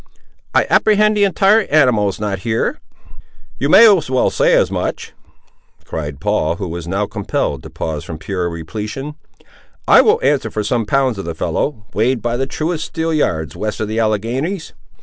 [0.55, 2.79] "I apprehend the entire animal is not here?"
[3.59, 5.13] "You may well say as much,"
[5.85, 9.13] cried Paul, who was now compelled to pause from pure repletion;
[9.87, 13.55] "I will answer for some pounds of the fellow, weighed by the truest steel yards
[13.55, 14.73] west of the Alleghanies.